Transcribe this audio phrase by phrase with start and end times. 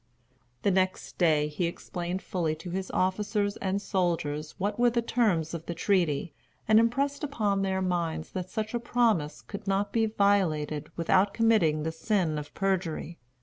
[0.63, 5.53] The next day, he explained fully to his officers and soldiers what were the terms
[5.53, 6.33] of the treaty,
[6.67, 11.83] and impressed upon their minds that such a promise could not be violated without committing
[11.83, 13.19] the sin of perjury.